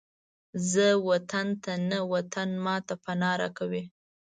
[0.71, 3.83] زه وطن ته نه، وطن ماته پناه راکوي